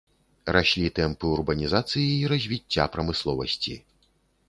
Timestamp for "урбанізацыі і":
1.35-2.33